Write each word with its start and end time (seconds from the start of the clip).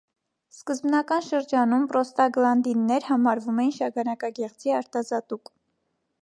Սկզբնական 0.53 1.21
շրջանում 1.25 1.85
պրոստագլանդիններ 1.91 3.05
համարվում 3.11 3.61
էին 3.65 3.71
շագանակագեղձի 3.77 4.75
արտազատուկ։ 4.81 5.55